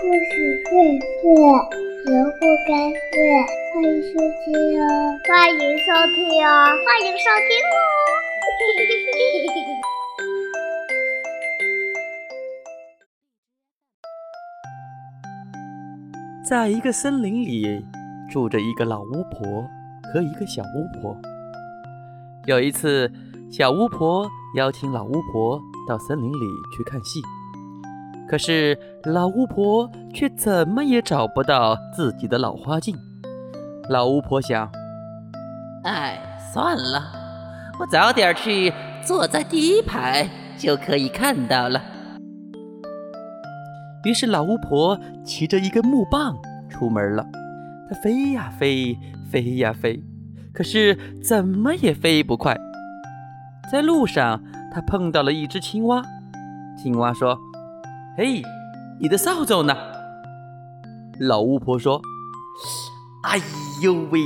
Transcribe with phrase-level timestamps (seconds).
[0.00, 0.70] 故事荟
[1.00, 1.26] 萃，
[2.06, 3.18] 萝卜开会，
[3.74, 4.86] 欢迎收听哦！
[5.26, 6.16] 欢迎收听
[6.46, 6.48] 哦！
[6.86, 7.76] 欢迎收听哦！
[16.48, 17.84] 在一个森林里，
[18.30, 19.66] 住着一个老巫婆
[20.12, 21.16] 和一个小巫婆。
[22.46, 23.10] 有一次，
[23.50, 26.46] 小巫婆邀请老巫婆到森林里
[26.76, 27.20] 去看戏。
[28.28, 32.94] 可是老巫婆却怎么也找不到自己的老花镜。
[33.88, 34.70] 老巫婆想
[35.84, 36.20] ：“哎，
[36.52, 37.02] 算了，
[37.80, 38.70] 我早点去，
[39.02, 40.28] 坐在第一排
[40.58, 41.80] 就可以看到了。”
[44.04, 46.36] 于是老巫婆骑着一根木棒
[46.68, 47.26] 出门了。
[47.88, 48.94] 她飞呀飞，
[49.30, 50.02] 飞呀飞，
[50.52, 52.54] 可是怎么也飞不快。
[53.72, 56.02] 在路上，她碰到了一只青蛙。
[56.76, 57.38] 青蛙说。
[58.20, 58.42] 嘿，
[58.98, 59.72] 你的扫帚呢？
[61.20, 62.02] 老巫婆说
[63.22, 63.40] ：“哎
[63.80, 64.20] 呦喂，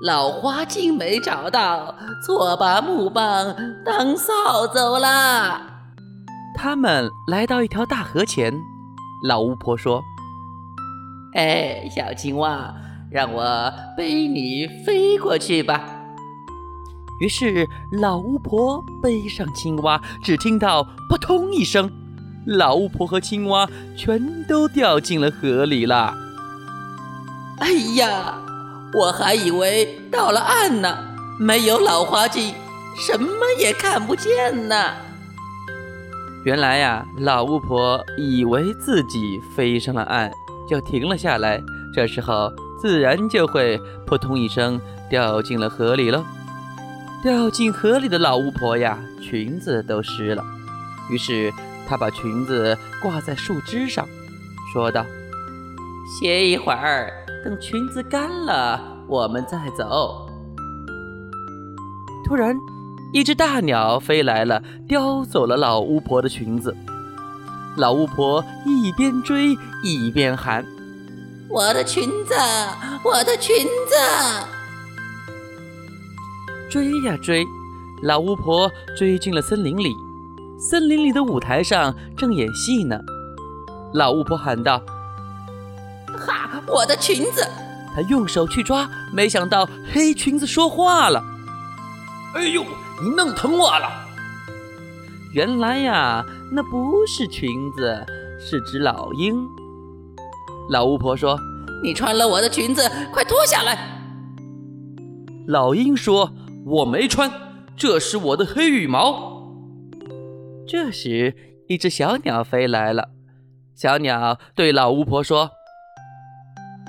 [0.00, 1.94] 老花镜没找到，
[2.26, 3.54] 错把木棒
[3.86, 5.62] 当扫帚啦。”
[6.58, 8.52] 他们来到一条大河前，
[9.22, 10.02] 老巫婆说
[11.38, 12.74] ：“哎，小青蛙，
[13.12, 15.84] 让我背你飞过去吧。”
[17.22, 21.88] 于是老巫婆背上青蛙，只听到“扑通”一声。
[22.44, 26.14] 老巫婆和青蛙全都掉进了河里了。
[27.58, 28.34] 哎呀，
[28.92, 30.98] 我还以为到了岸呢，
[31.38, 32.54] 没有老花镜，
[32.98, 33.28] 什么
[33.60, 34.76] 也看不见呢。
[36.44, 40.28] 原来呀，老巫婆以为自己飞上了岸，
[40.68, 41.62] 就停了下来，
[41.94, 46.24] 这时候自然就会扑通一声掉进了河里喽。
[47.22, 50.42] 掉进河里的老巫婆呀，裙子都湿了，
[51.08, 51.52] 于是。
[51.86, 54.08] 她把裙子挂在树枝上，
[54.72, 55.04] 说道
[56.20, 57.12] ：“歇一会儿，
[57.44, 60.26] 等裙子干了，我们再走。”
[62.24, 62.56] 突然，
[63.12, 66.74] 一只大鸟飞来了，叼走了老巫婆的裙子。
[67.76, 70.64] 老巫婆一边追一边喊
[71.50, 72.34] ：“我的裙子，
[73.04, 73.94] 我的裙子！”
[76.70, 77.46] 追呀追，
[78.02, 79.94] 老巫婆追进了森林里。
[80.70, 82.96] 森林里的舞台上正演戏呢，
[83.92, 84.80] 老巫婆喊道
[86.06, 87.44] ：“哈，我的裙子！”
[87.92, 91.20] 她用手去抓，没想到黑裙子说话了
[92.34, 92.62] ：“哎呦，
[93.02, 93.88] 你弄疼我了！”
[95.34, 98.06] 原来呀，那不是裙子，
[98.38, 99.44] 是只老鹰。
[100.70, 101.36] 老巫婆说
[101.82, 104.00] ：“你穿了我的裙子，快脱下来！”
[105.48, 106.30] 老鹰说
[106.64, 107.28] ：“我没穿，
[107.76, 109.31] 这是我的黑羽毛。”
[110.72, 111.36] 这时，
[111.68, 113.10] 一只小鸟飞来了。
[113.74, 115.50] 小鸟对老巫婆说：“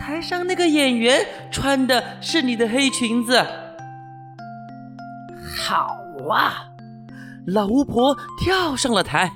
[0.00, 3.44] 台上那个演员穿的是你的黑裙子。”
[5.58, 5.96] 好
[6.30, 6.70] 啊！
[7.48, 9.32] 老巫婆跳上了台。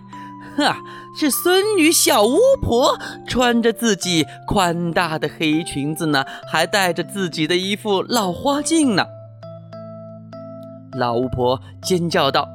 [0.57, 0.77] 哈，
[1.19, 9.05] 是孙女小巫婆穿着自己宽大的黑裙子呢，还戴着自己的一副老花镜呢。
[10.97, 12.49] 老巫婆尖叫道。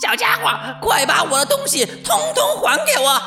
[0.00, 0.48] 小家伙，
[0.80, 3.20] 快把我的东西通通还给我！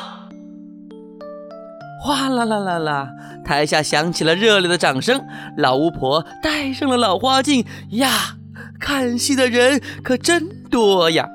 [2.04, 3.08] 哗啦啦啦啦，
[3.44, 5.24] 台下响起了热烈的掌声。
[5.56, 8.36] 老巫婆戴上了老花镜呀，
[8.78, 11.28] 看戏的人可真多呀。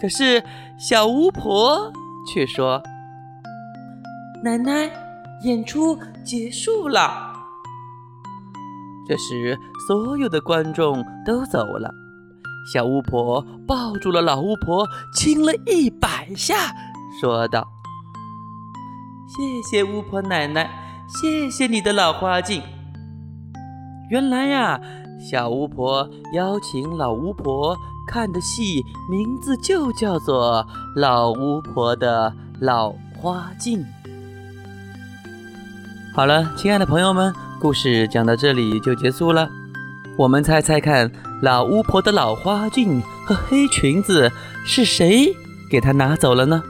[0.00, 0.42] 可是
[0.78, 1.92] 小巫婆
[2.32, 2.82] 却说
[4.42, 4.90] ：“奶奶，
[5.42, 7.32] 演出结束了。”
[9.08, 11.92] 这时，所有的观众都走了。
[12.72, 16.54] 小巫婆抱住了老巫婆，亲了一百下，
[17.20, 17.66] 说道
[19.26, 20.70] ：“谢谢巫婆奶奶，
[21.08, 22.62] 谢谢你的老花镜。”
[24.08, 24.80] 原来呀，
[25.18, 27.76] 小巫婆邀请老巫婆
[28.06, 30.64] 看的戏，名字就叫做
[31.00, 33.80] 《老巫婆的老花镜》。
[36.14, 39.48] 好了，亲爱的朋友们，故事讲到这里就结束了。
[40.16, 41.10] 我们猜猜看。
[41.40, 44.30] 老巫婆的老花镜和黑裙子
[44.64, 45.34] 是谁
[45.68, 46.62] 给她拿走了呢？